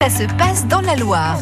[0.00, 1.40] Ça se passe dans la Loire.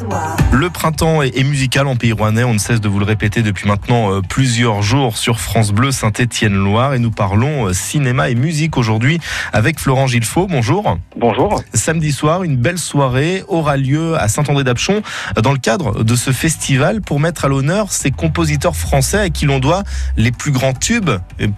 [0.50, 3.68] Le printemps est, musical en Pays Rouennais, on ne cesse de vous le répéter depuis
[3.68, 8.78] maintenant euh, plusieurs jours sur France Bleu Saint-Étienne-Loire et nous parlons euh, cinéma et musique
[8.78, 9.20] aujourd'hui
[9.52, 10.46] avec Florent Gilfaux.
[10.46, 10.96] Bonjour.
[11.18, 11.62] Bonjour.
[11.74, 15.02] Samedi soir, une belle soirée aura lieu à Saint-André-d'Apchon
[15.42, 19.44] dans le cadre de ce festival pour mettre à l'honneur ces compositeurs français à qui
[19.44, 19.82] l'on doit
[20.16, 21.10] les plus grands tubes,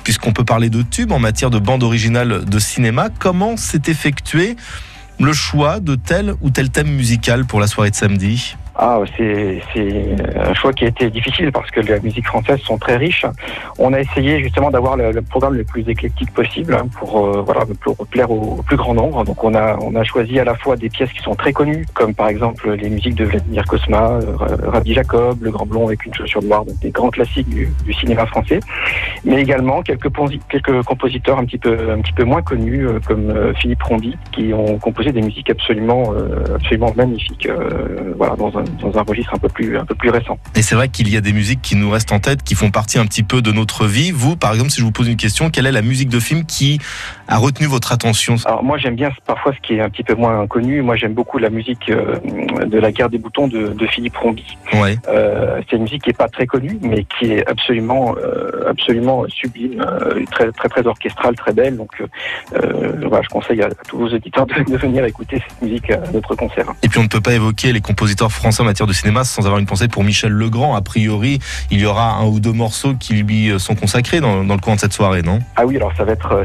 [0.02, 3.08] puisqu'on peut parler de tubes en matière de bande originale de cinéma.
[3.20, 4.56] Comment s'est effectué
[5.20, 9.60] le choix de tel ou tel thème musical pour la soirée de samedi Ah, c'est
[10.36, 13.26] un choix qui a été difficile parce que les musiques françaises sont très riches.
[13.76, 17.64] On a essayé justement d'avoir le, programme le plus éclectique possible hein, pour euh, voilà
[18.12, 19.24] plaire au, plus grand nombre.
[19.24, 21.86] Donc on a on a choisi à la fois des pièces qui sont très connues
[21.92, 26.14] comme par exemple les musiques de Vladimir Cosma, Rabbi Jacob, Le Grand Blond avec une
[26.14, 27.68] chaussure noire, donc des grands classiques du,
[27.98, 28.60] cinéma français,
[29.24, 30.08] mais également quelques
[30.84, 34.54] compositeurs un petit peu un petit peu moins connus euh, comme euh, Philippe Rondy qui
[34.54, 36.12] ont composé des musiques absolument
[36.54, 37.48] absolument magnifiques.
[38.16, 40.38] voilà dans un dans un registre un peu plus un peu plus récent.
[40.54, 42.70] Et c'est vrai qu'il y a des musiques qui nous restent en tête, qui font
[42.70, 44.10] partie un petit peu de notre vie.
[44.10, 46.44] Vous, par exemple, si je vous pose une question, quelle est la musique de film
[46.44, 46.78] qui
[47.26, 48.36] a retenu votre attention?
[48.44, 50.82] Alors moi j'aime bien parfois ce qui est un petit peu moins connu.
[50.82, 52.16] Moi j'aime beaucoup la musique euh,
[52.66, 54.44] de la guerre des boutons de, de Philippe Rombi.
[54.74, 54.96] Ouais.
[55.08, 59.24] Euh, c'est une musique qui est pas très connue mais qui est absolument euh, absolument
[59.28, 61.76] sublime, euh, très très très orchestrale, très belle.
[61.76, 62.02] Donc
[62.50, 66.00] voilà, je conseille à, à tous vos auditeurs de, de venir écouter cette musique à
[66.12, 66.66] notre concert.
[66.82, 69.46] Et puis on ne peut pas évoquer les compositeurs français en matière de cinéma sans
[69.46, 70.74] avoir une pensée pour Michel Legrand.
[70.74, 71.38] A priori,
[71.70, 74.80] il y aura un ou deux morceaux qui lui sont consacrés dans, le courant de
[74.80, 75.40] cette soirée, non?
[75.56, 76.38] Ah oui, alors ça va être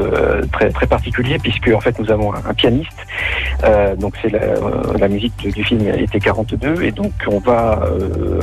[0.00, 3.06] euh, très particulier puisque en fait nous avons un, pianiste.
[3.64, 7.82] Euh, donc c'est la, euh, musique du, film été 42 et donc on va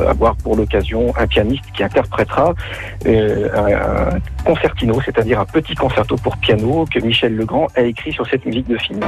[0.08, 2.54] avoir pour l'occasion un pianiste qui interprétera
[3.06, 8.46] un concertino, c'est-à-dire un petit concerto pour piano que Michel Legrand a écrit sur cette
[8.46, 9.00] musique de film.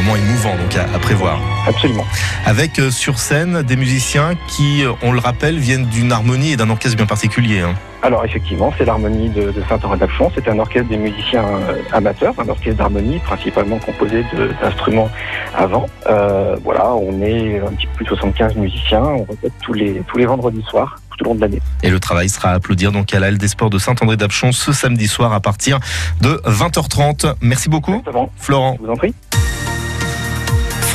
[0.00, 1.38] Moment émouvant donc à, à prévoir.
[1.66, 2.06] Absolument.
[2.46, 6.56] Avec euh, sur scène des musiciens qui, euh, on le rappelle, viennent d'une harmonie et
[6.56, 7.60] d'un orchestre bien particulier.
[7.60, 7.74] hein.
[8.02, 10.32] Alors effectivement, c'est l'harmonie de, de Saint-Henri-d'Apchon.
[10.34, 14.24] C'est un orchestre des musiciens euh, amateurs, un orchestre d'harmonie principalement composé
[14.62, 15.10] d'instruments
[15.54, 15.86] avant.
[16.08, 19.02] Euh, voilà, on est un petit peu plus de 75 musiciens.
[19.02, 21.60] On répète tous les tous les vendredis soirs tout au long de l'année.
[21.82, 24.72] Et le travail sera à applaudir donc à la Halle des Sports de Saint-André-d'Apchon ce
[24.72, 25.78] samedi soir à partir
[26.22, 27.34] de 20h30.
[27.42, 28.30] Merci beaucoup, Exactement.
[28.38, 28.78] Florent.
[28.80, 29.14] Je vous en prie.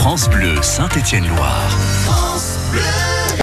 [0.05, 1.71] France Bleu Saint-Étienne-Loire.